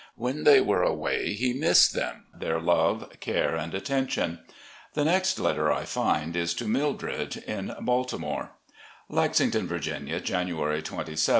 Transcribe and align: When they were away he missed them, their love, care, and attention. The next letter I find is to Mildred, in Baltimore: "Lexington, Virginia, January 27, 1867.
When 0.15 0.45
they 0.45 0.59
were 0.61 0.81
away 0.81 1.33
he 1.33 1.53
missed 1.53 1.93
them, 1.93 2.25
their 2.33 2.59
love, 2.59 3.07
care, 3.19 3.55
and 3.55 3.71
attention. 3.75 4.39
The 4.95 5.05
next 5.05 5.37
letter 5.37 5.71
I 5.71 5.85
find 5.85 6.35
is 6.35 6.55
to 6.55 6.65
Mildred, 6.67 7.37
in 7.45 7.71
Baltimore: 7.81 8.53
"Lexington, 9.09 9.67
Virginia, 9.67 10.19
January 10.19 10.81
27, 10.81 10.97
1867. 10.97 11.29